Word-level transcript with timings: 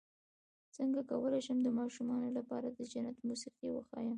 څنګه 0.75 0.99
کولی 1.09 1.41
شم 1.45 1.57
د 1.63 1.69
ماشومانو 1.79 2.29
لپاره 2.37 2.67
د 2.71 2.79
جنت 2.91 3.17
موسيقي 3.27 3.69
وښایم 3.71 4.09